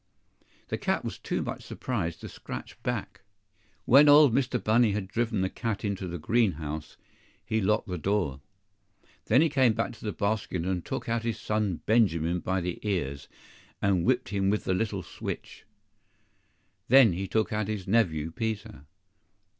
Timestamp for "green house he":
6.17-7.61